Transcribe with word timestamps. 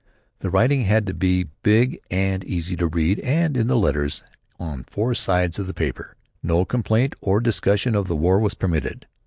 The 0.39 0.49
writing 0.49 0.81
had 0.85 1.05
to 1.05 1.13
be 1.13 1.49
big 1.61 1.99
and 2.09 2.43
easily 2.45 2.85
read 2.85 3.19
and, 3.19 3.55
in 3.55 3.67
the 3.67 3.77
letters, 3.77 4.23
on 4.59 4.83
four 4.85 5.13
sides 5.13 5.59
of 5.59 5.67
the 5.67 5.75
paper. 5.75 6.15
No 6.41 6.65
complaint 6.65 7.13
or 7.21 7.39
discussion 7.39 7.93
of 7.93 8.07
the 8.07 8.15
war 8.15 8.39
was 8.39 8.55
permitted. 8.55 9.05